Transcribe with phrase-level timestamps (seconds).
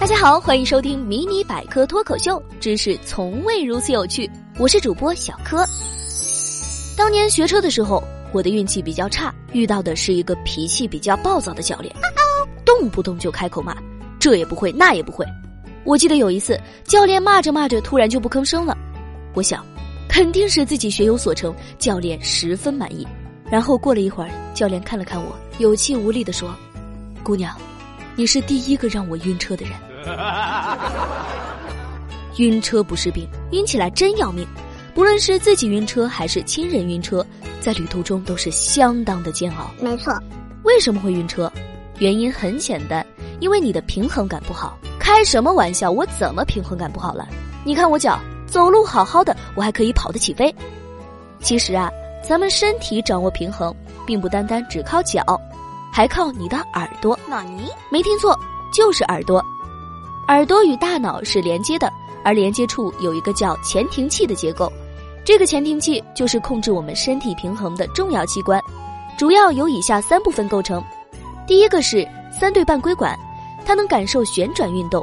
[0.00, 4.28] 大家好，欢迎收听迷你百科脱口秀，知识从未如此有趣。
[4.58, 5.62] 我是主播小柯。
[6.96, 8.02] 当年学车的时候，
[8.32, 11.94] 我的运气比较差，遇到的是一个脾气比较暴躁的教练，
[12.64, 13.76] 动不动就开口骂，
[14.18, 15.22] 这也不会那也不会。
[15.84, 18.74] 我记得有一次，教练骂着骂着，突然就不吭声了。
[19.34, 19.62] 我想，
[20.08, 23.06] 肯定是自己学有所成，教练十分满意。
[23.50, 26.56] 然后过了一会儿，教练看了看我，有气无力地说
[27.22, 27.54] ：“姑娘，
[28.16, 29.74] 你是第一个让我晕车的人。”
[32.38, 34.46] 晕车不是病，晕起来真要命。
[34.94, 37.24] 不论是自己晕车还是亲人晕车，
[37.60, 39.70] 在旅途中都是相当的煎熬。
[39.80, 40.12] 没错，
[40.64, 41.50] 为什么会晕车？
[41.98, 43.06] 原因很简单，
[43.40, 44.76] 因为你的平衡感不好。
[44.98, 45.90] 开什么玩笑？
[45.90, 47.28] 我怎么平衡感不好了？
[47.64, 50.54] 你看我脚，走路好好的，我还可以跑得起飞。
[51.40, 51.90] 其实啊，
[52.22, 53.74] 咱们身体掌握平衡，
[54.06, 55.22] 并不单单只靠脚，
[55.92, 57.18] 还靠你的耳朵。
[57.28, 57.68] 纳尼？
[57.90, 58.38] 没听错，
[58.72, 59.44] 就是耳朵。
[60.28, 61.92] 耳朵与大脑是连接的，
[62.22, 64.72] 而连接处有一个叫前庭器的结构。
[65.24, 68.62] 这个前庭器就是控制我们身体平衡的重要器官，
[69.18, 70.82] 主要由以下三部分构成。
[71.46, 73.18] 第一个是三对半规管，
[73.66, 75.02] 它能感受旋转运动；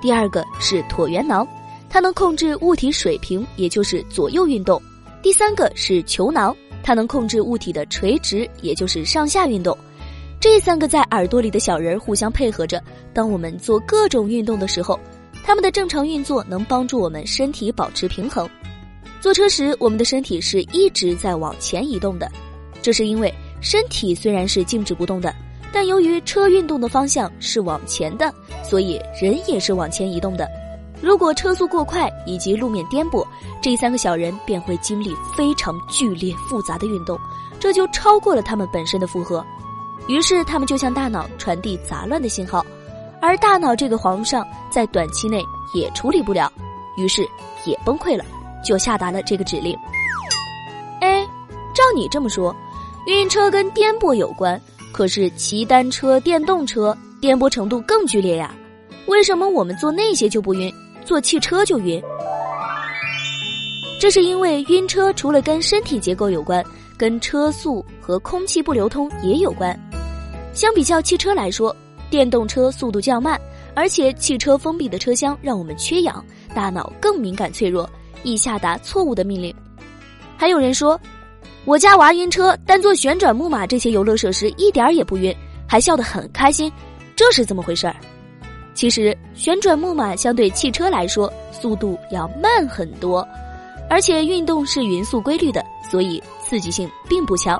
[0.00, 1.46] 第二个是椭圆囊，
[1.90, 4.80] 它能控制物体水平，也就是左右运动；
[5.22, 9.76] 第三个是球囊，它能控制物体的垂直，也就是上下运动。
[10.40, 12.80] 这三个在耳朵里的小人儿互相配合着，
[13.12, 14.98] 当我们做各种运动的时候，
[15.42, 18.48] 它们的正常运作能帮助我们身体保持平衡。
[19.20, 22.30] 坐车时，我们的身体是一直在往前移动的，
[22.80, 25.34] 这是因为身体虽然是静止不动的，
[25.72, 30.48] 但由于车运动的方向是往前的，所以人也是往前移动的。
[31.02, 33.26] 如果车速过快以及路面颠簸，
[33.60, 37.18] 这三个小人便会经历非常剧烈复杂的运动，
[37.58, 39.44] 这就超过了他们本身的负荷。
[40.08, 42.64] 于是，他们就向大脑传递杂乱的信号，
[43.20, 46.50] 而大脑这个皇上在短期内也处理不了，
[46.96, 47.22] 于是
[47.66, 48.24] 也崩溃了，
[48.64, 49.76] 就下达了这个指令。
[51.00, 51.22] 哎，
[51.74, 52.56] 照你这么说，
[53.06, 54.60] 晕车跟颠簸有关，
[54.92, 58.54] 可是骑单车、电动车颠簸程度更剧烈呀？
[59.06, 60.72] 为什么我们坐那些就不晕，
[61.04, 62.02] 坐汽车就晕？
[64.00, 66.64] 这是因为晕车除了跟身体结构有关，
[66.96, 69.78] 跟车速和空气不流通也有关。
[70.58, 71.74] 相比较汽车来说，
[72.10, 73.40] 电动车速度较慢，
[73.76, 77.88] 而且汽车封闭的车厢让我们缺氧，大脑更敏感脆弱，
[78.24, 79.54] 易下达错误的命令。
[80.36, 81.00] 还有人说，
[81.64, 85.32] 我家娃晕车，但坐旋转木马这些游乐设施一点儿也不晕，
[85.64, 86.72] 还笑得很开心，
[87.14, 87.94] 这是怎么回事儿？
[88.74, 93.24] 其实旋转木马相对汽车来说速度要慢很多，
[93.88, 97.56] 而且运动是匀速规律的，所以刺激性并不强。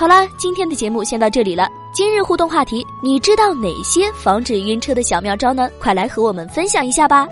[0.00, 1.68] 好了，今天的节目先到这里了。
[1.92, 5.68] 今日互动话题：你知道哪些防止晕车的小妙招呢？
[5.78, 7.28] 快来和我们分享一下吧！